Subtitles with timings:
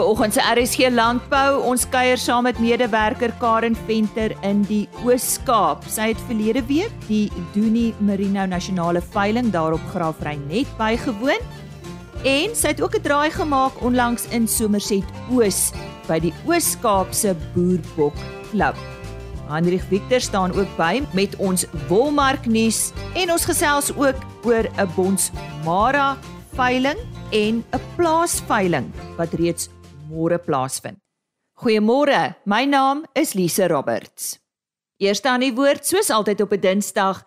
[0.00, 5.82] Vanoggend se RSG Landbou, ons kuier saam met medewerker Karen Venter in die Oos-Kaap.
[5.92, 11.44] Sy het verlede week die Doenie Merino Nasionale Veiling daarop Graafry net bygewoon.
[12.24, 15.72] En sy het ook 'n draai gemaak onlangs in Somerset Oos
[16.08, 18.16] by die Oos-Kaapse Boerbok
[18.50, 18.76] Klub.
[19.52, 24.88] Hendrik Victor staan ook by met ons wolmark nuus en ons gesels ook oor 'n
[24.96, 26.16] Bonsmara
[26.56, 26.98] veiling
[27.32, 29.68] en 'n plaasveiling wat reeds
[30.10, 30.98] môre plaasvind.
[31.60, 34.38] Goeiemôre, my naam is Lise Roberts.
[35.00, 37.24] Eerste aan die woord soos altyd op 'n Dinsdag,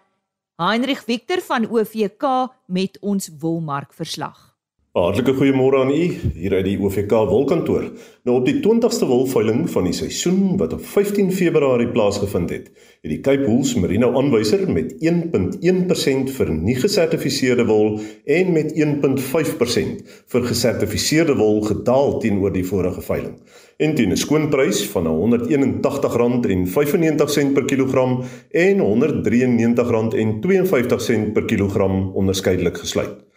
[0.57, 4.52] Heinrich Victor van OVK met ons wolmark verslag.
[4.93, 7.87] Hartlike goeiemôre aan u hier uit die OVK wolkantoor.
[8.29, 12.67] Nou op die 20ste wolveiling van die seisoen wat op 15 Februarie plaasgevind het,
[13.01, 17.97] het die Cape Wool Merino aanwyser met 1.1% vir nie gesertifiseerde wol
[18.37, 23.41] en met 1.5% vir gesertifiseerde wol gedaal teenoor die vorige veiling.
[23.81, 33.32] En teen 'n skoonprys van R181.95 per kilogram en R193.52 per kilogram onderskeidelik gesluit.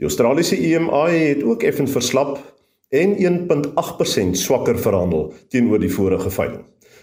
[0.00, 2.38] Die Australiese EMI het ook effens verslap
[2.88, 6.62] en 1.8% swakker verhandel teenoor die vorige veiling.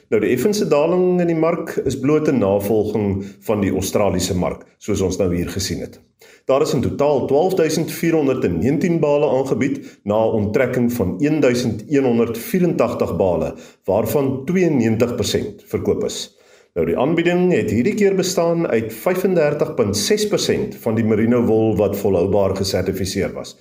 [0.10, 4.66] Nou die effense daling in die mark is bloot 'n navolging van die Australiese mark,
[4.78, 6.00] soos ons nou hier gesien het.
[6.46, 15.64] Daar is in totaal 12419 bale aangebied na 'n onttrekking van 1184 bale, waarvan 92%
[15.66, 16.37] verkoop is.
[16.78, 22.54] Nou die aanbieding het hierdie keer bestaan uit 35.6% van die merino wol wat volhoubaar
[22.60, 23.56] gesertifiseer was.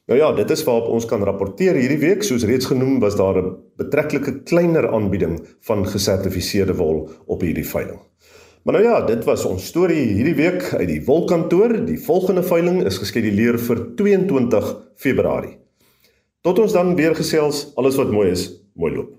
[0.07, 2.23] Nou ja, dit is waarop ons kan rapporteer hierdie week.
[2.23, 7.99] Soos reeds genoem, was daar 'n betreklike kleiner aanbieding van gesertifiseerde wol op hierdie veiling.
[8.67, 11.71] Maar nou ja, dit was ons storie hierdie week uit die wolkantoor.
[11.87, 14.65] Die volgende veiling is geskeduleer vir 22
[14.99, 15.53] Februarie.
[16.43, 18.43] Tot ons dan weer gesels, alles wat mooi is,
[18.75, 19.13] mooi loop.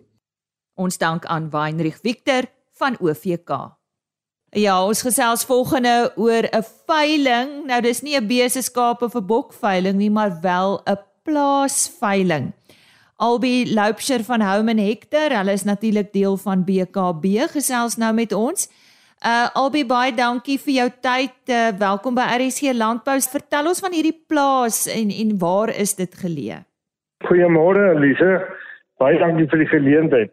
[0.76, 2.44] Ons dank aan Weinrich Victor
[2.76, 3.54] van OVK.
[4.52, 7.64] Ja, ons gesels volgende oor 'n veiling.
[7.72, 12.52] Nou dis nie 'n beseskaap of 'n bokveiling nie, maar wel 'n plaasveiling.
[13.16, 18.32] Albi Loupsher van Home and Hector, hulle is natuurlik deel van BKB, gesels nou met
[18.32, 18.68] ons.
[19.18, 21.34] Uh Albie baie dankie vir jou tyd.
[21.50, 23.16] Uh, welkom by RSC Landbou.
[23.18, 26.60] Vertel ons van hierdie plaas en en waar is dit geleë?
[27.26, 28.36] Goeiemôre Elise.
[29.02, 30.30] Baie dankie vir die geleentheid.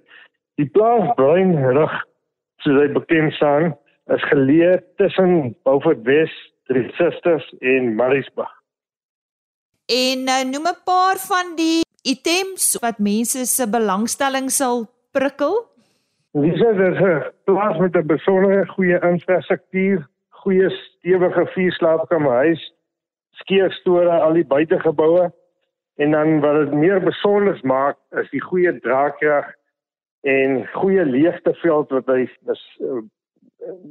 [0.62, 1.98] Die plaas Bruinrug,
[2.62, 3.74] soos hy bekend staan,
[4.14, 6.30] is geleë tussen Beaufort Wes,
[6.70, 8.54] Drie Susters en Mariesburg.
[9.90, 15.74] En uh, noem 'n paar van die items wat mense se belangstelling sal prikkel.
[16.36, 22.74] Dis is 'n plaas met 'n besondere goeie infrastruktuur, goeie stewige vierslaapkamerhuis,
[23.32, 25.32] skeerstore, al die buitegeboue
[25.96, 29.54] en dan wat dit meer besonder maak is die goeie draagkrag
[30.22, 33.02] en goeie leegteveld wat hy is uh,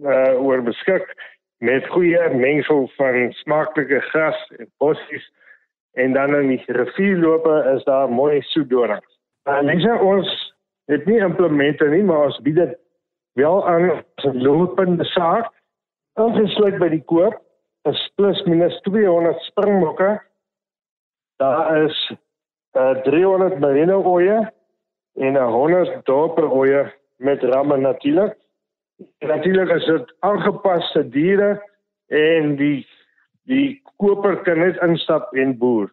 [0.04, 1.14] uh oor beskik
[1.58, 5.30] met goeie mengsel van smaaklike gras en bossies
[5.92, 9.20] en dan in die rivierloope is daar mooi soetdorings.
[9.44, 10.53] En dis ons
[10.86, 12.76] het nie implemente nie, maar ons bied dit
[13.34, 15.50] wel aan as 'n lopende saak.
[16.14, 17.40] Ons sluit by die koop
[17.84, 20.20] is plus minus 200 springbokke
[21.36, 22.12] Daar is
[22.72, 24.52] uh, 300 marine ooe
[25.14, 28.36] en 100 dorper ooe met ramme natuurlik.
[29.18, 31.62] Natuurlik is dit aangepaste diere
[32.06, 32.86] en die
[33.44, 35.90] die koper kan net instap en boer.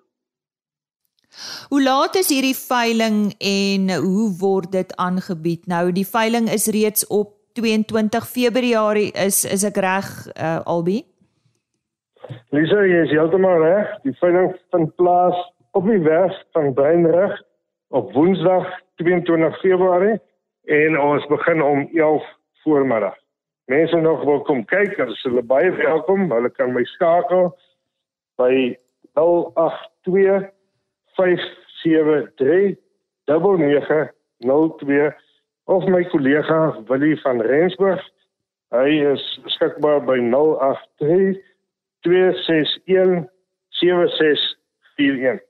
[1.70, 5.68] Hoe laat is hierdie veiling en hoe word dit aangebied?
[5.72, 11.02] Nou die veiling is reeds op 22 Februarie is is ek reg uh, Albi?
[12.56, 13.96] Lisa, jy is heeltemal reg.
[14.04, 15.40] Die veiling vind plaas
[15.72, 17.40] op die werf van Breinrug
[17.92, 18.68] op Woensdag
[19.04, 20.20] 22 Februarie
[20.72, 22.28] en ons begin om 11
[22.64, 23.16] voormiddag.
[23.72, 27.52] Mense nog wil kom kyk, as hulle baie welkom, hulle kan my skakel
[28.40, 28.76] by
[29.20, 30.50] 082
[31.16, 32.78] 573
[33.26, 35.14] 9902
[35.66, 38.02] of my kollega Willie van Rensburg.
[38.72, 41.40] Hy is beskikbaar by 083
[42.02, 43.30] 261
[43.70, 45.42] 7641.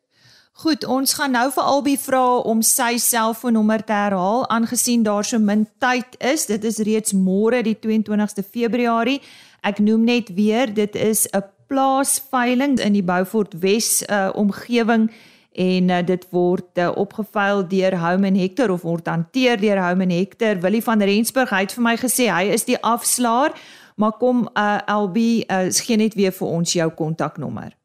[0.62, 5.40] Goed, ons gaan nou vir Albie vra om sy selfoonnommer te herhaal aangesien daar so
[5.40, 6.46] min tyd is.
[6.50, 9.22] Dit is reeds môre die 22ste Februarie.
[9.66, 11.42] Ek noem net weer, dit is 'n
[11.72, 15.10] plaasveiling in die Beaufort Wes uh, omgewing
[15.52, 20.04] en uh, dit word uh, opgeveil deur Home and Hector of word hanteer deur Home
[20.04, 20.60] and Hector.
[20.64, 23.56] Willie van Rensburg hy het vir my gesê hy is die afslaer,
[24.00, 27.76] maar kom uh, LB uh, gee net weer vir ons jou kontaknommer.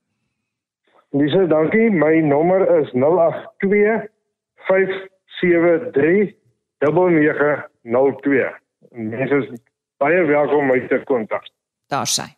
[1.17, 1.91] Lisa, dankie.
[1.91, 4.07] My nommer is 082
[4.69, 6.35] 573
[6.85, 8.51] 9902.
[8.91, 9.61] Mense is
[10.03, 11.47] baie welkom om my te kontak.
[11.89, 12.36] Daar sy.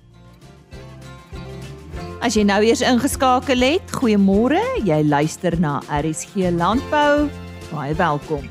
[2.19, 4.59] As jy nou eers ingeskakel het, goeiemôre.
[4.82, 7.29] Jy luister na RSG Landbou.
[7.70, 8.43] Baie welkom.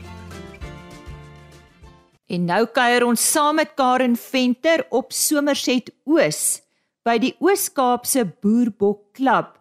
[2.31, 6.61] En nou kuier ons saam met Karen Venter op Somerset Oos
[7.03, 9.56] by die Oos-Kaapse Boerbok Klub.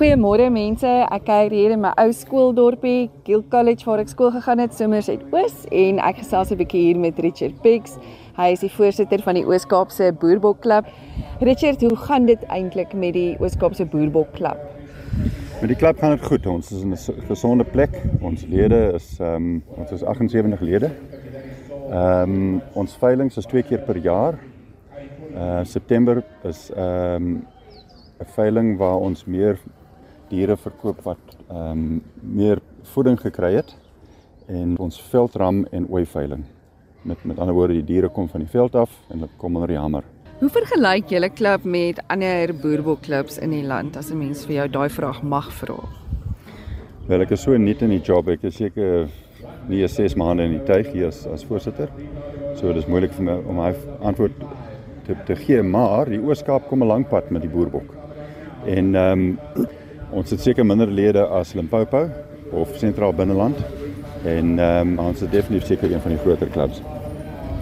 [0.00, 4.62] Goeiemôre mense, ek kuier hier in my ou skooldorpie, Gill College waar ek skool gegaan
[4.62, 7.98] het, Somerset Oos en ek gesels 'n bietjie hier met Richard Pix.
[8.32, 10.86] Hy is die voorsitter van die Oos-Kaapse Boerbok Klub.
[11.42, 14.56] Richard, hoe gaan dit eintlik met die Oos-Kaapse Boerbok Klub?
[15.60, 16.46] Met die klub gaan dit goed.
[16.46, 17.92] Ons is in 'n gesonde plek.
[18.22, 20.90] Ons lede is ehm um, ons is 78 lede.
[21.90, 24.38] Ehm um, ons veiling is twee keer per jaar.
[25.34, 27.46] Uh September is ehm um,
[28.20, 29.58] 'n veiling waar ons meer
[30.30, 32.60] diere verkoop wat ehm um, meer
[32.94, 33.74] voeding gekry het
[34.48, 36.44] en ons veldram en ooi veiling.
[37.02, 39.68] Met met ander woorde die diere kom van die veld af en hulle kom onder
[39.68, 40.04] die hamer.
[40.40, 44.68] Hoe vergelyk julle klub met ander boerbokklubs in die land as 'n mens vir jou
[44.68, 45.78] daai vraag mag vra?
[47.08, 49.08] Wel ek is so nuut in die job, ek is seker
[49.68, 51.88] nie 'n 6 maande in die tyd hier as as voorsitter.
[52.56, 54.32] So dis moeilik vir my om my antwoord
[55.04, 57.94] te te gee, maar die Ooskaap kom 'n lang pad met die boerbok.
[58.66, 59.66] En ehm um,
[60.10, 62.08] ons het seker minder lede as Limpopo
[62.52, 63.58] of Sentraal Binneland
[64.24, 66.82] en ehm um, ons is definitief seker een van die groter klubs.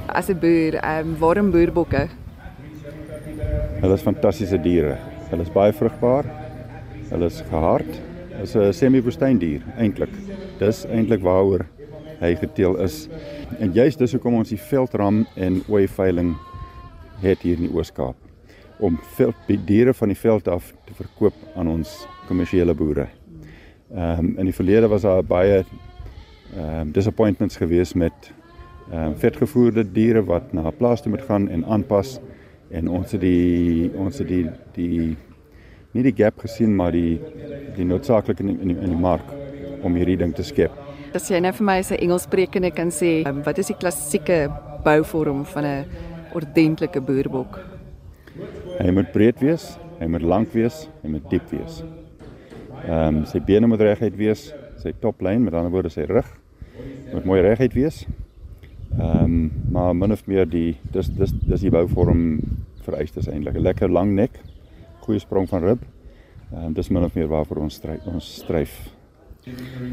[0.07, 2.09] As 'n boer, ehm um, waarom boerbokke?
[3.81, 4.97] Hulle is fantastiese diere.
[5.31, 6.25] Hulle is baie vrugbaar.
[7.11, 8.01] Hulle is gehard.
[8.31, 10.15] Hulle is 'n semi-woestyndier eintlik.
[10.59, 11.67] Dis eintlik waaroor
[12.21, 13.09] hy geteel is.
[13.59, 16.37] En juist dis hoekom ons die veldram en ooi veiling
[17.21, 18.17] het hier in die Oos-Kaap
[18.79, 23.09] om veld die diere van die veld af te verkoop aan ons kommersiële boere.
[23.95, 28.33] Ehm um, in die verlede was daar baie ehm um, disappointments geweest met
[28.93, 32.19] ehm um, vetgevoerde diere wat na 'n plaas toe moet gaan en aanpas
[32.71, 35.17] en ons het die ons het die die
[35.93, 37.21] nie die gap gesien maar die
[37.77, 39.25] die noodsaaklike in in die, in die mark
[39.83, 40.73] om hierdie ding te skep.
[41.15, 44.51] As jy nou vir my as 'n Engelssprekende kan sê, um, wat is die klassieke
[44.85, 45.85] bouvorm van 'n
[46.35, 47.59] ordentlike boerbok?
[48.79, 51.83] Hy moet breed wees, hy moet lank wees, hy moet diep wees.
[52.87, 56.29] Ehm um, sy bene moet reguit wees, sy toplyn, met ander woorde sy rug
[57.13, 58.07] moet mooi reguit wees.
[58.99, 62.41] Ehm um, maar min of meer die dis dis dis die bouvorm
[62.85, 64.41] vereistes eintlik 'n lekker lang nek,
[65.01, 65.83] goeie sprong van rib.
[66.53, 68.91] Ehm um, dis min of meer waarvoor ons stry ons stryf.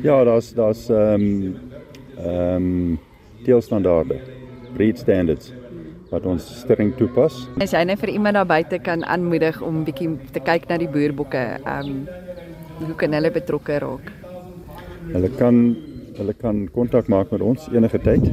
[0.02, 1.56] Ja, daar's daar's ehm um,
[2.18, 3.00] ehm um,
[3.46, 4.20] deelstandaarde,
[4.74, 5.54] breed standards
[6.10, 7.50] wat ons streng toepas.
[7.60, 10.90] As jy net vir iemand daar buite kan aanmoedig om bietjie te kyk na die
[10.90, 12.08] boerbokke, ehm um,
[12.80, 14.10] hoe kan hulle betrokke raak?
[15.14, 15.60] Hulle kan
[16.16, 18.26] hulle kan kontak maak met ons enige tyd.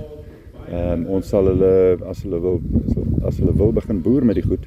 [0.71, 1.75] Ehm um, ons sal hulle
[2.11, 2.59] as hulle wil
[3.29, 4.67] as hulle wil begin boer met die goed.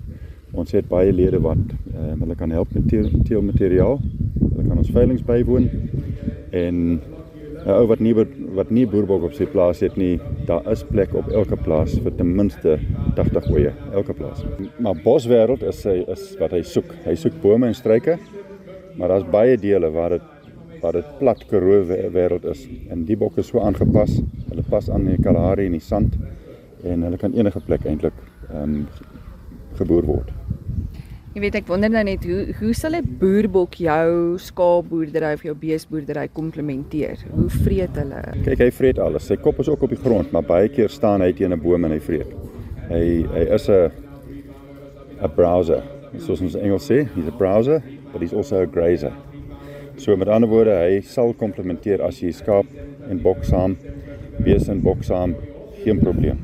[0.56, 1.64] Ons het baie lede wat
[1.94, 2.88] ehm um, hulle kan help met
[3.28, 4.00] teelmateriaal.
[4.40, 5.70] Hulle kan ons veilinge bywoon
[6.52, 7.02] en
[7.66, 11.16] 'n ou wat nie wat nie boerbok op sy plaas het nie, daar is plek
[11.16, 12.78] op elke plaas vir ten minste
[13.16, 14.46] 80 oeye, elke plaas.
[14.80, 16.94] Maar boswêreld is hy is wat hy soek.
[17.06, 18.20] Hy soek bome en struike
[18.98, 20.32] Maar daar's baie dele waar dit
[20.82, 24.20] waar dit plat karoo wêreld is en die bokke is so aangepas.
[24.50, 26.18] Hulle pas aan die Kalahari en die sand
[26.86, 28.18] en hulle kan enige plek eintlik
[28.52, 28.88] ehm um,
[29.76, 30.32] geboer word.
[31.36, 35.56] Jy weet ek wonder nou net hoe hoe sal 'n boerbok jou skaapboerdery of jou
[35.64, 37.26] beesboerdery komplementeer?
[37.32, 38.22] Hoe vreet hulle?
[38.46, 39.28] Kyk, hy vreet alles.
[39.28, 41.84] Sy kop is ook op die grond, maar baie keer staan hy teen 'n boom
[41.84, 42.32] en hy vreet.
[42.88, 43.92] Hy hy is 'n
[45.22, 45.84] 'n browser.
[46.18, 47.84] Soos ons Engels sê, he's a browser,
[48.16, 49.12] but he's also a grazer.
[49.98, 52.70] So met ander woorde, hy sal komplementeer as jy skaap
[53.12, 53.76] en bok saam,
[54.40, 55.34] bees en bok saam,
[55.82, 56.40] geen probleem.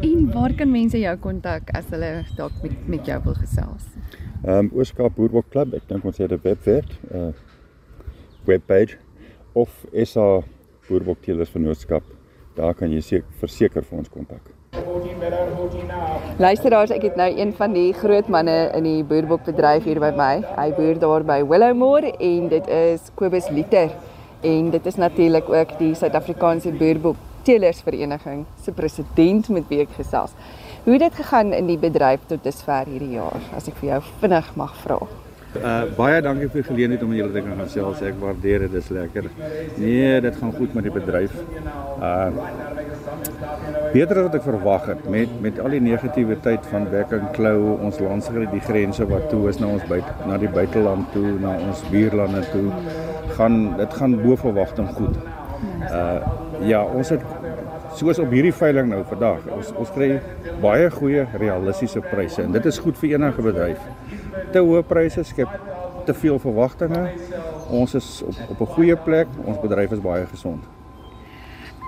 [0.00, 3.84] En waar kan mense jou kontak as hulle dalk met met jou wil gesels?
[4.40, 7.32] Ehm um, Ooskaap Boerbok Klub, ek dink ons het 'n webwerf, 'n uh,
[8.48, 8.96] webpage
[9.52, 10.40] of SA
[10.88, 12.04] Boerbok Teelers Vennootskap.
[12.56, 14.53] Daar kan jy seker verseker vir ons kontak.
[16.38, 20.32] Luisteraars, ek het nou een van die groot manne in die boerbokbedryf hier by my.
[20.56, 23.94] Hy boer daar by Willowmore en dit is Kobus Liter
[24.44, 30.34] en dit is natuurlik ook die Suid-Afrikaanse boerbok teelersvereniging se president met wie ek gesels.
[30.84, 34.00] Hoe het dit gegaan in die bedryf tot dusver hierdie jaar as ek vir jou
[34.24, 34.98] vinnig mag vra?
[35.54, 38.02] Uh baie dankie vir die geleentheid om julle te kan gesels.
[38.02, 39.28] Ek waardeer dit, dis lekker.
[39.78, 41.36] Nee, dit gaan goed met die bedryf.
[42.02, 42.83] Uh
[43.92, 47.74] beter as wat ek verwag het met met al die negativiteit van back and claw
[47.74, 51.56] ons landsgrense die grense wat toe is na ons buite na die buiteland toe na
[51.68, 52.70] ons buurlande toe
[53.36, 55.16] gaan dit gaan bo verwagting goed.
[55.90, 56.18] Uh
[56.60, 57.22] ja, ons het
[57.98, 59.42] soos op hierdie veiling nou vandag.
[59.56, 60.20] Ons ons kry
[60.62, 63.88] baie goeie realistiese pryse en dit is goed vir enige bedryf.
[64.54, 65.50] Te hoë pryse skep
[66.06, 67.02] te veel verwagtinge.
[67.74, 69.28] Ons is op op 'n goeie plek.
[69.44, 70.62] Ons bedryf is baie gesond.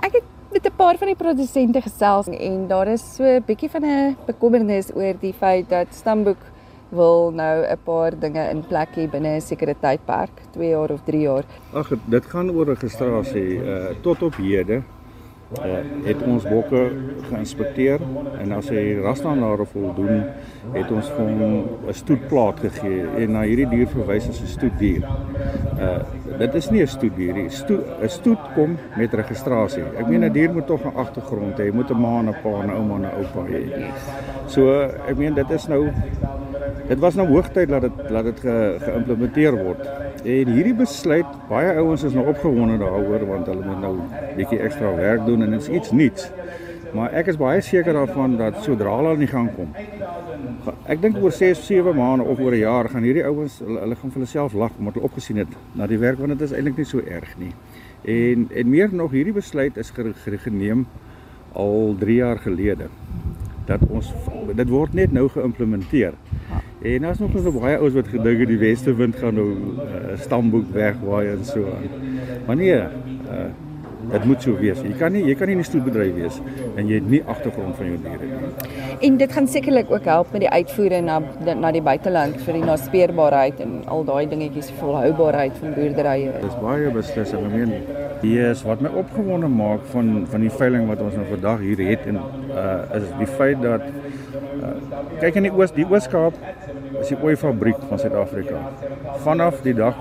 [0.03, 3.69] Ek het met 'n paar van die produsente gesels en daar is so 'n bietjie
[3.69, 6.37] van 'n bekommernis oor die feit dat Stamboek
[6.89, 11.01] wil nou 'n paar dinge in plek hê binne 'n sekere tydperk, 2 jaar of
[11.03, 11.43] 3 jaar.
[11.73, 14.81] Ag, dit gaan oor registrasie uh tot op hede.
[15.47, 16.79] Uh, het ons bokke
[17.29, 18.01] geïnspekteer
[18.41, 20.25] en as hy rasstandaarde voldoen,
[20.73, 21.43] het ons vir hom
[21.87, 25.07] 'n stoetplaat gegee en na hierdie dier verwys as 'n stoetdier.
[25.79, 26.03] Uh
[26.37, 27.45] dit is nie 'n stoetdier nie.
[27.45, 29.87] 'n Stoet stoet kom met registrasie.
[29.97, 31.63] Ek meen 'n dier moet tog 'n agtergrond hê.
[31.63, 33.91] Hy moet 'n ma en 'n pa en 'n ouma en 'n oupa hê.
[34.47, 35.91] So ek meen dit is nou
[36.87, 39.89] Dit was nou hoogtyd dat dit dat dit ge, geïmplementeer word.
[40.27, 43.93] En hierdie besluit, baie ouens is nou opgewonde daaroor want hulle moet nou
[44.35, 46.25] bietjie ekstra werk doen en dit is iets nuuts.
[46.97, 49.71] Maar ek is baie seker daarvan dat sodra hulle aan die gang kom.
[50.91, 53.95] Ek dink oor 6, 7 maande of oor 'n jaar gaan hierdie ouens hulle, hulle
[53.95, 56.51] gaan vir hulle self lag omdat hulle opgesien het na die werk want dit is
[56.51, 57.53] eintlik nie so erg nie.
[58.03, 59.93] En en meer nog hierdie besluit is
[60.43, 60.87] geneem
[61.53, 62.89] al 3 jaar gelede
[63.65, 64.13] dat ons
[64.55, 66.13] dit word net nou geïmplementeer.
[66.81, 69.79] En daar's nog so baie ouens wat gedink het die weste wind gaan nou 'n
[69.79, 71.89] uh, eh, stamboek wegwaai en so aan.
[72.45, 73.49] Maar nee, uh,
[74.11, 74.79] dit moet so wees.
[74.81, 76.39] Jy kan nie jy kan nie 'n stoetbedryf wees
[76.75, 79.09] en jy het nie agtergrond van jou diere nie.
[79.09, 81.21] En dit gaan sekerlik ook help met die uitvoere na
[81.55, 86.31] na die buiteland vir die naspeurbaarheid en al daai dingetjies volhoubaarheid van boerderye.
[86.41, 87.33] Dis baie beslis.
[87.33, 87.73] Ek meen
[88.21, 92.05] dis wat my opgewonde maak van van die veiling wat ons nou vandag hier het
[92.05, 94.71] en uh is die feit dat uh,
[95.19, 96.33] kyk in die oos die Ooskaap
[97.01, 98.61] is die ooifabriek van Suid-Afrika.
[99.23, 99.95] Vanaf die dag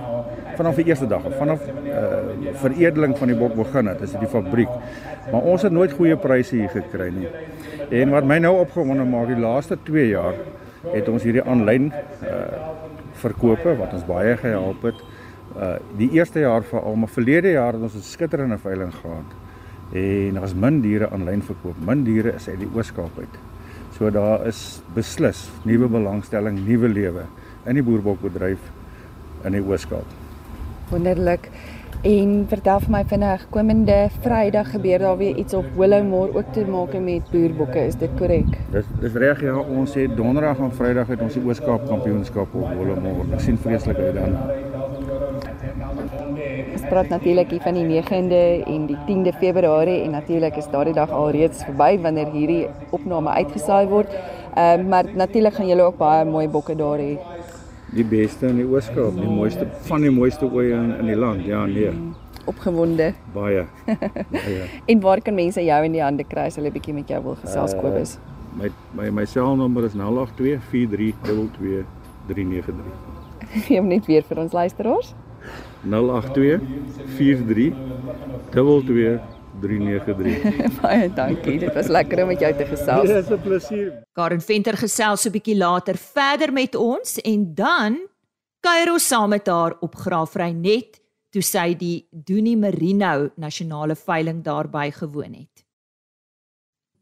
[0.56, 4.22] vanaf die eerste dag af, vanaf uh veredeling van die bok begin het, is dit
[4.24, 4.72] die fabriek.
[5.32, 7.28] Maar ons het nooit goeie pryse hier gekry nie.
[8.00, 10.38] En wat my nou opgewonde maak, die laaste 2 jaar
[10.92, 11.90] het ons hierdie aanlyn
[12.24, 12.46] uh
[13.16, 15.02] verkope wat ons baie gehelp het.
[15.56, 19.36] Uh die eerste jaar vir al, maar verlede jaar het ons 'n skitterende veiling gehad.
[19.92, 21.76] En daar was min diere aanlyn verkoop.
[21.86, 23.38] Min diere is uit die Ooskaap uit.
[23.96, 27.22] So daar is beslis nuwe belangstelling, nuwe lewe
[27.64, 28.60] in die boerbokbedryf
[29.48, 30.04] in die Ooskaap.
[30.90, 31.48] Wonderlik.
[32.04, 36.66] En vertel vir my vinnig, komende Vrydag gebeur daar weer iets op Willowmore ook te
[36.68, 38.52] maak met boerbokke, is dit korrek?
[38.74, 42.68] Dis dis reg ja, ons het Donderdag en Vrydag het ons die Ooskaap Kampioenskap op
[42.76, 43.30] Willowmore.
[43.32, 44.65] Ek sien vreeslik uit daarna
[46.88, 51.10] praat natuurlik hier van die 9de en die 10de Februarie en natuurlik is daardie dag
[51.10, 54.12] al reeds verby wanneer hierdie opname uitgesaai word.
[54.56, 57.16] Ehm uh, maar natuurlik gaan julle ook baie mooi bokke daar hê.
[57.92, 61.44] Die beste in die Ooskaap, die mooiste van die mooiste ooi in in die land.
[61.44, 61.90] Ja, nee.
[61.90, 62.14] Mm,
[62.44, 63.12] opgewonde.
[63.34, 63.66] Baie.
[64.38, 64.62] baie.
[64.86, 67.38] en waar kan mense jou in die hande kry as hulle bietjie met jou wil
[67.42, 68.18] gesels uh, Kobus?
[68.56, 71.84] My my my selnommer is 082 4322
[72.26, 73.64] 393.
[73.66, 75.14] Gee hom net weer vir ons luisteraars.
[75.82, 76.60] 082
[77.16, 77.72] 43
[78.50, 79.20] 22
[79.60, 80.80] 393.
[80.82, 81.58] Baie dankie.
[81.58, 83.08] Dit was lekker om met jou te gesels.
[83.08, 83.92] Dit is 'n plesier.
[84.12, 87.98] Karen Venter gesels so 'n bietjie later verder met ons en dan
[88.60, 91.00] kuier ons saam met haar op Graafrenet
[91.30, 95.64] toe sy die Doenie Merino nasionale veiling daarby gewoon het.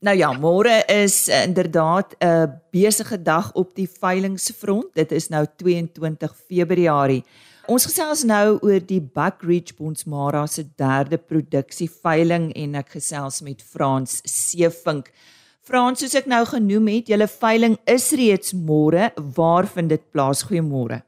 [0.05, 4.95] Nou ja, môre is uh, inderdaad 'n besige dag op die veilingsfront.
[4.95, 7.25] Dit is nou 22 Februarie.
[7.65, 14.19] Ons gesels nou oor die Buckridge Bonsmara se derde produksieveiling en ek gesels met Frans
[14.29, 15.07] Seevink.
[15.65, 19.07] Frans, soos ek nou genoem het, julle veiling is reeds môre.
[19.17, 20.43] Waar vind dit plaas?
[20.45, 20.99] Goeiemôre.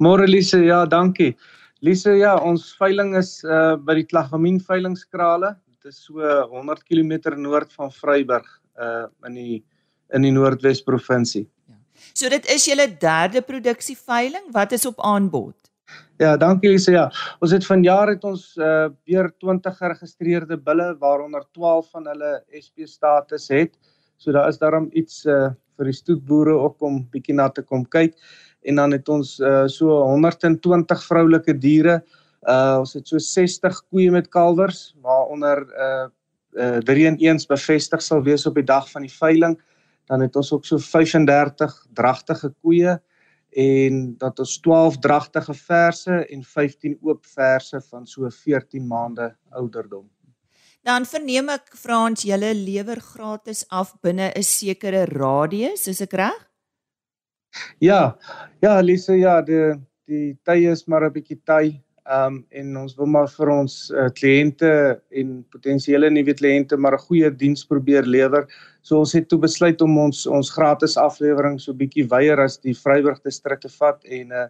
[0.00, 1.34] Môre Lise, ja, dankie.
[1.84, 5.58] Lise, ja, ons veiling is uh by die Klaggamien veilingskrale.
[5.76, 8.48] Dit is so 100 km noord van Vryburg
[8.80, 9.58] uh in die
[10.16, 11.44] in die Noordwes provinsie.
[11.68, 11.76] Ja.
[12.16, 14.48] So dit is julle derde produksieveiling.
[14.56, 15.58] Wat is op aanbod?
[16.22, 16.92] Ja, dankie Lise.
[16.94, 17.08] Ja,
[17.42, 22.86] ons het vanjaar het ons uh weer 20 geregistreerde bulle waaronder 12 van hulle SP
[22.86, 23.74] status het.
[24.16, 27.82] So daar is daarom iets uh vir die stoetboere ook om bietjie na te kom
[27.88, 28.14] kyk.
[28.62, 32.02] En dan het ons uh so 120 vroulike diere.
[32.46, 36.08] Uh ons het so 60 koeie met kalwers waaronder uh
[36.60, 39.58] uh 3 en 1s bevestig sal wees op die dag van die veiling.
[40.06, 43.00] Dan het ons ook so 35 dragtige koeie
[43.52, 50.08] en dat ons 12 dragtige verse en 15 oop verse van so 14 maande ouderdom.
[50.82, 56.48] Dan verneem ek Frans, julle lewer gratis af binne 'n sekere radius, is ek reg?
[57.78, 58.18] Ja.
[58.60, 61.80] Ja, Lise, ja, die die tye is maar 'n bietjie tyd.
[62.02, 66.94] Ehm um, en ons wil maar vir ons uh, kliënte en potensiële nuwe kliënte maar
[66.94, 68.48] 'n goeie diens probeer lewer.
[68.82, 72.74] So ons het toe besluit om ons ons gratis aflewering so bietjie wyer as die
[72.74, 74.46] Vryburg distrik te vat en uh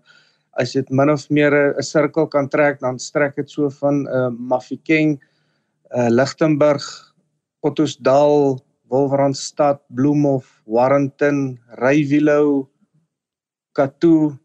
[0.60, 4.28] as dit min of meer 'n sirkel kan trek dan strek dit so van uh
[4.28, 5.20] Mafikeng,
[5.96, 6.84] uh Lichtenburg,
[7.62, 12.68] Ottosdal, Wolverhampton, Bloemhof, Warrenton, Rywilou,
[13.72, 14.36] Katoo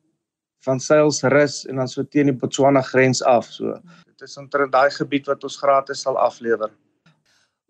[0.63, 3.52] van Sailsrus en dan so teen die Botswana grens af.
[3.52, 6.71] So dit is omtrent daai gebied wat ons gratis sal aflewer.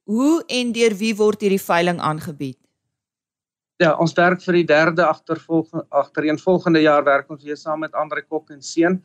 [0.08, 2.58] Hoe en deur wie word hierdie veiling aangebied?
[3.84, 8.24] Ja, ons werk vir die derde agtervolgende agtereenvolgende jaar werk ons weer saam met Andre
[8.24, 9.02] Kok en seun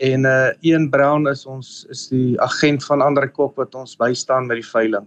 [0.00, 4.50] en uh Ian Brown is ons is die agent van Andre Kok wat ons bystaan
[4.50, 5.06] met die veiling.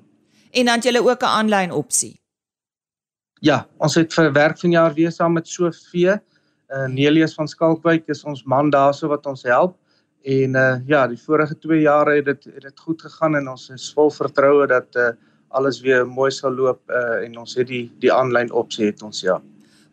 [0.53, 2.15] En dan het julle ook 'n aanlyn opsie.
[3.41, 6.07] Ja, ons het vir werk vanjaar weer saam met Sofie
[6.73, 9.77] uh, Nelius van Skalkwyk is ons man daarso wat ons help
[10.23, 13.69] en uh, ja die vorige 2 jare het dit het dit goed gegaan en ons
[13.69, 15.11] is vol vertroue dat uh,
[15.53, 19.21] alles weer mooi sal loop uh, en ons het die die aanlyn opsie het ons
[19.25, 19.39] ja.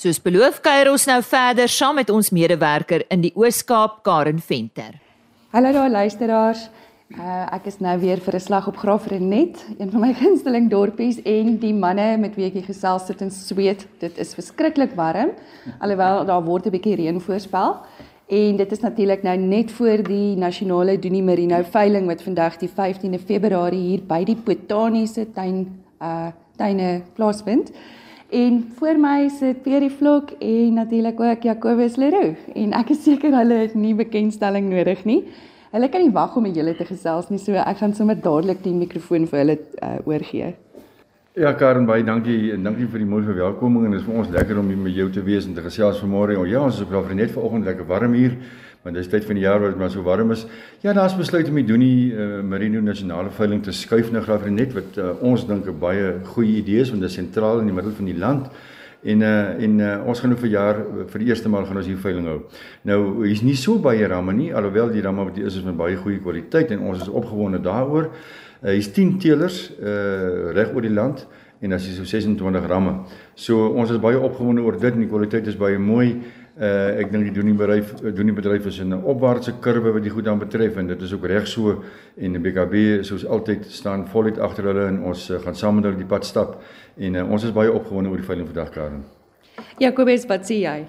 [0.02, 4.96] Soos beloof kuier ons nou verder saam met ons medewerker in die Oos-Kaap Karen Venter.
[5.54, 6.64] Hallo daar luisteraars.
[7.12, 11.22] Uh, ek is nou weer vir 'n slag op Graafrenet, een van my gunsteling dorpies
[11.22, 13.86] en die manne met wie ek gesels sit in sweet.
[14.00, 15.30] Dit is verskriklik warm
[15.78, 17.76] alhoewel daar word 'n bietjie reën voorspel.
[18.26, 22.70] En dit is natuurlik nou net voor die nasionale Doenie Merino veiling wat vandag die
[22.70, 27.70] 15de Februarie hier by die Botaniese tuin uh tuine plaasvind.
[28.32, 33.34] En voor my sit Pierre Vlok en natuurlik ook Jacobus Leroux en ek is seker
[33.36, 35.18] hulle het nie bekendstelling nodig nie.
[35.74, 38.62] Hulle kan nie wag om met julle te gesels nie, so ek gaan sommer dadelik
[38.64, 40.48] die mikrofoon vir hulle uh, oorgee.
[41.36, 44.32] Ja Karen, baie dankie en dankie vir die mooi verwelkoming en dit is vir ons
[44.32, 46.40] lekker om hier met jou te wees en te gesels vanmôre.
[46.48, 48.38] Ja, ons is op daar net vanoggend lekker warm hier,
[48.82, 50.46] want dit is tyd van die jaar wat maar so warm is.
[50.82, 54.98] Ja, daar's besluit om die Doenie uh, Merino Nasionale Veiling te skuif na Graafrenet wat
[54.98, 57.92] uh, ons dink 'n baie goeie idee is want dit is sentraal in die middel
[57.92, 58.50] van die land.
[59.02, 60.76] En uh en uh, ons gaan nou vir jaar
[61.10, 62.40] vir die eerste maal gaan ons hier veiling hou.
[62.82, 65.76] Nou hier's nie so baie ramme nie, alhoewel die ramme wat hier is is met
[65.76, 68.10] baie goeie kwaliteit en ons is opgewonde daaroor.
[68.62, 71.26] Uh hier's 10 teelers uh reg oor die land
[71.62, 72.94] en as jy so 26 ramme.
[73.34, 76.22] So ons is baie opgewonde oor dit en die kwaliteit is baie mooi.
[76.52, 79.92] Uh ek dink die doen die bedryf doen die bedryf is in 'n opwaartse kurwe
[79.92, 81.82] wat die goed dan betref en dit is ook reg so
[82.16, 85.84] en die BKB soos altyd staan voluit agter hulle en ons uh, gaan saam met
[85.84, 86.60] hulle die pad stap
[86.98, 89.04] en uh, ons is baie opgewonde oor die veiling vandag Karen.
[89.78, 90.84] Jakobus, wat sê jy?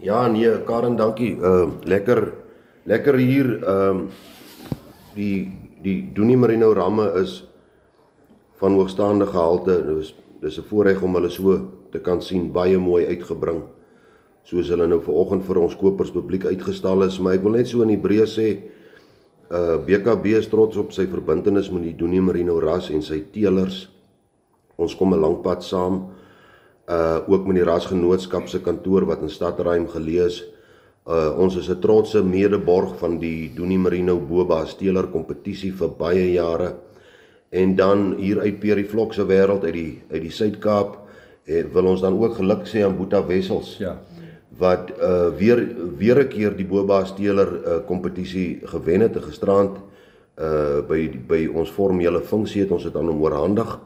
[0.00, 1.36] Ja nee, Karen, dankie.
[1.38, 2.32] Uh lekker
[2.84, 4.10] lekker hier ehm uh,
[5.14, 7.44] die die Doenie Merino ramme is
[8.58, 9.84] van hoogstaande gehalte.
[9.86, 11.60] Dis dis 'n voorreg om hulle so
[11.92, 13.62] te kan sien baie mooi uitgebring
[14.46, 17.82] soos hulle nou vanoggend vir ons kopers publiek uitgestal is, maar ek wil net so
[17.82, 18.48] in die breë sê
[19.46, 23.86] uh BKB is trots op sy verbintenis met die Doenie Merino ras en sy teelers.
[24.76, 26.10] Ons kom 'n lang pad saam.
[26.88, 30.42] Uh ook met die rasgenootskap se kantoor wat in Stadruim gelees.
[31.06, 36.32] Uh ons is 'n trotse medeborg van die Doenie Merino Boba teeler kompetisie vir baie
[36.32, 36.74] jare.
[37.50, 40.98] En dan hier uit Perie Vlok se wêreld uit die uit die Suid-Kaap
[41.46, 43.78] eh, wil ons dan ook geluk sê aan Boeta Wessels.
[43.78, 43.98] Ja
[44.58, 45.60] wat uh weer
[45.98, 49.76] weer 'n keer die Boba Steeler uh kompetisie gewen het te gisterand
[50.38, 53.78] uh by by ons formele funksie het ons dit aan hom oorhandig.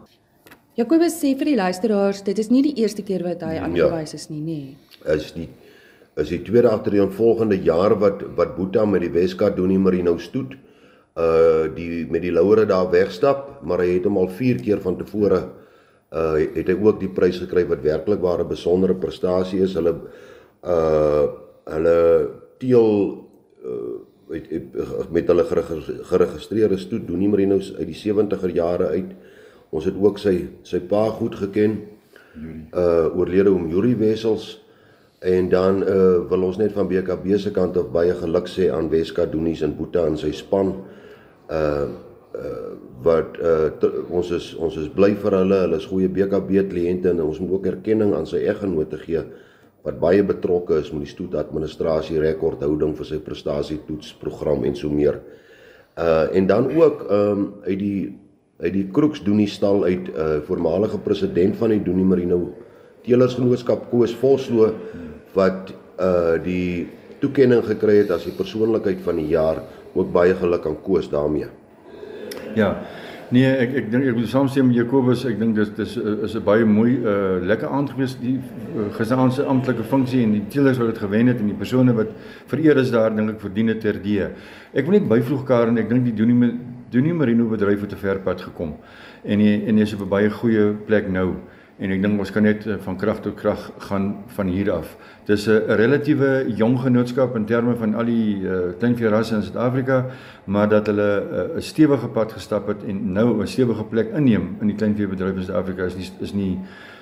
[0.74, 3.64] Jakobus sê vir die luisteraars, dit is nie die eerste keer wat hy ja.
[3.66, 4.60] aangewys is nie, nê.
[5.04, 5.16] Nee.
[5.16, 5.48] Is die
[6.16, 10.18] is die tweede agtereen volgende jaar wat wat Boeta met die Weskaap doen nie Marino
[10.18, 10.56] stoet
[11.18, 14.96] uh die met die louere daar wegstap, maar hy het hom al 4 keer van
[14.96, 15.40] tevore
[16.12, 19.74] uh het hy ook die prys gekry wat werklik ware besondere prestasie is.
[19.74, 19.94] Hulle
[20.64, 21.26] uh
[21.70, 22.88] hulle teel
[23.64, 23.98] uh
[24.30, 25.44] het, het met hulle
[26.06, 29.14] geregistreerde stoet doen nie Marinos uit die 70er jare uit.
[29.74, 30.34] Ons het ook sy
[30.66, 31.80] sy pa goed geken.
[32.34, 32.66] Yuri.
[32.70, 34.60] Uh oorlede om Yuri Wessels
[35.18, 38.90] en dan uh wil ons net van BKB se kant af baie geluk sê aan
[38.90, 40.76] Weska Doenies en Boeta en sy span.
[41.50, 41.88] Uh
[42.38, 42.70] uh
[43.02, 45.62] wat uh te, ons is ons is bly vir hulle.
[45.66, 49.24] Hulle is goeie BKB kliënte en ons moet ook erkenning aan sy eggenote gee
[49.82, 55.20] wat baie betrokke is met die stoet administrasie rekordhouding vir sy prestasietoetsprogram en so meer.
[55.96, 58.18] Uh en dan ook ehm um, uit die
[58.60, 62.52] uit die Kroeks doen die stal uit 'n uh, voormalige president van die Doenie Marino
[63.02, 64.74] Teelersgenootskap Koos Vosloo
[65.32, 66.88] wat uh die
[67.20, 69.62] toekenning gekry het as die persoonlikheid van die jaar.
[69.94, 71.48] Ook baie geluk aan Koos daarmee.
[72.54, 72.76] Ja.
[73.30, 75.20] Nee, ek ek dink ek moet saamstem met Jakobus.
[75.28, 75.92] Ek dink dis dis
[76.26, 80.32] is 'n baie mooi uh lekker aand gewees die uh, gesaan se amptelike funksie en
[80.32, 82.10] die teelers wat dit gewen het en die persone wat
[82.50, 84.18] vereer is daar dink ek verdien dit ter die.
[84.74, 86.58] Ek wil net byvoeg Karen, ek dink die Doenie
[86.90, 88.74] Doenie Marino bedryf het te ver pad gekom.
[89.22, 91.36] En die, en jy's op 'n baie goeie plek nou
[91.80, 94.96] en ek dink ons kan net eh, van krag tot krag gaan van hier af.
[95.26, 100.06] Dis 'n relatiewe jong genootskap in terme van al die uh, kleinveerasse in Suid-Afrika,
[100.44, 104.12] maar dat hulle eh, 'n uh, stewige pad gestap het en nou 'n stewige plek
[104.12, 106.58] inneem in die kleinveebedryf in Suid-Afrika is nie is nie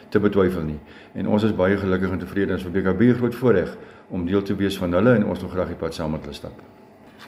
[0.09, 0.79] te betwyfel nie.
[1.15, 3.77] En ons is baie gelukkig en tevrede as BKB groot voorreg
[4.09, 6.35] om deel te wees van hulle en ons wil graag die pad saam met hulle
[6.35, 6.55] stap.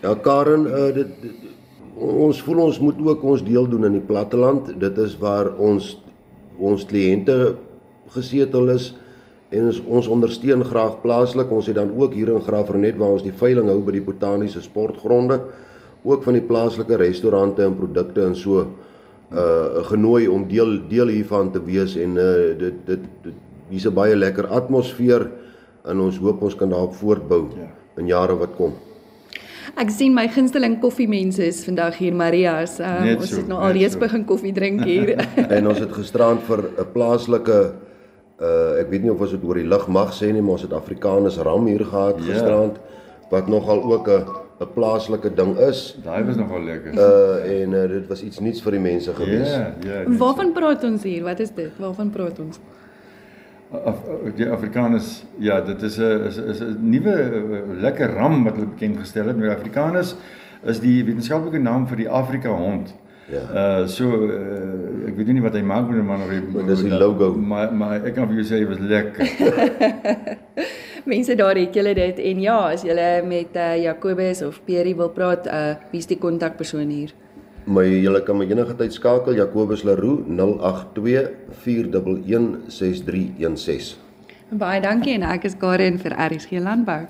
[0.03, 1.35] Ja Karen, uh, dit, dit
[1.97, 4.81] ons voel ons moet ook ons deel doen in die platteland.
[4.81, 5.99] Dit is waar ons
[6.61, 7.57] ons kliënte
[8.15, 8.93] gesetel is
[9.51, 11.51] en ons, ons ondersteun graag plaaslik.
[11.51, 14.63] Ons het dan ook hier in Graafrenet waar ons die veiling hou by die botaniese
[14.63, 15.41] sportgronde
[16.03, 18.67] ook van die plaaslike restaurante en produkte en so
[19.31, 23.35] uh genooi om deel deel hiervan te wees en uh dit dit, dit
[23.71, 25.31] hier's 'n baie lekker atmosfeer
[25.85, 27.69] en ons hoop ons kan daarop voortbou ja.
[27.97, 28.73] in jare wat kom.
[29.79, 32.79] Ek sien my gunsteling koffiemense is vandag hier Maria's.
[32.81, 34.03] Um, ons het nou al reeds so.
[34.03, 35.15] begin koffie drink hier.
[35.57, 37.61] en ons het gisterand vir 'n plaaslike
[38.41, 40.63] uh ek weet nie of ons dit oor die lig mag sê nie, maar ons
[40.65, 42.27] het Afrikaners ram hier gehad yeah.
[42.27, 42.33] Ja.
[42.33, 42.81] gisterand
[43.31, 44.25] wat nogal ook 'n
[44.61, 45.97] 'n plaaslike ding is.
[46.05, 46.93] Daai was nogal lekker.
[46.93, 49.49] Uh en uh, dit was iets nuuts vir die mense gewees.
[49.49, 50.01] Ja, yeah, ja.
[50.01, 51.23] Yeah, Waarvan praat ons hier?
[51.25, 51.73] Wat is dit?
[51.79, 52.61] Waarvan praat ons?
[53.71, 54.01] Af,
[54.35, 58.67] die Afrikaners ja, dit is 'n is is 'n nuwe eh, lekker ram wat hulle
[58.67, 59.37] bekend gestel het.
[59.37, 60.17] Nou Afrikaners
[60.65, 62.95] is die wetenskaplike naam vir die Afrika hond.
[63.31, 63.43] Ja.
[63.55, 66.99] Uh so uh, ek weet nie wat hy maak met hom maar nog dis die
[66.99, 67.31] logo.
[67.35, 69.29] Maar maar ek kan vir jou sê dit was lekker.
[71.13, 75.15] Mense daar het julle dit en ja, as jy met uh, Jacobus of Pierre wil
[75.15, 77.15] praat, uh wie's die kontakpersoon hier?
[77.71, 83.95] My julle kan my enige tyd skakel Jacobus Leroux 082 4116316.
[84.59, 87.07] Baie dankie en ek is Karen vir RSG Landbou.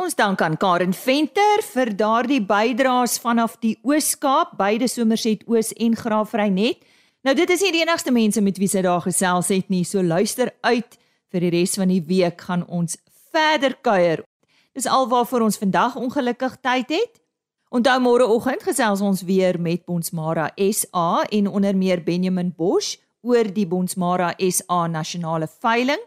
[0.00, 5.92] Ons dank aan Karen Venter vir daardie bydraes vanaf die Oos-Kaap, beide Somerset Oos en
[6.00, 6.80] Graafrenet.
[7.20, 10.00] Nou dit is nie die enigste mense met wie sy daar gesels het nie, so
[10.00, 10.96] luister uit
[11.28, 12.96] vir die res van die week gaan ons
[13.28, 14.24] verder kuier.
[14.72, 17.27] Dis alwaar ons vandag ongelukkig tyd het.
[17.68, 23.68] Onthou môreoggend gesels ons weer met Bonsmara SA en onder meer Benjamin Bosch oor die
[23.68, 26.00] Bonsmara SA nasionale veiling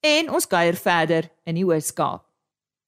[0.00, 2.24] en ons kuier verder in die Hoërskool.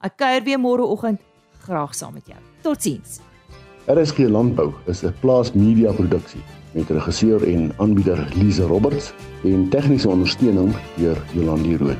[0.00, 1.20] Ek kuier weer môreoggend
[1.64, 2.40] graag saam met jou.
[2.62, 3.20] Totsiens.
[3.86, 6.42] RSG Landbou is 'n plaas media produksie
[6.74, 9.12] met regisseur en aanbieder Lize Roberts
[9.44, 11.96] en tegniese ondersteuning deur Jolande Rooi.